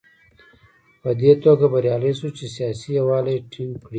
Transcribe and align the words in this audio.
په 1.01 1.09
دې 1.21 1.31
توګه 1.43 1.65
بریالی 1.73 2.13
شو 2.19 2.29
چې 2.37 2.45
سیاسي 2.55 2.89
یووالی 2.99 3.37
ټینګ 3.51 3.73
کړي. 3.79 3.87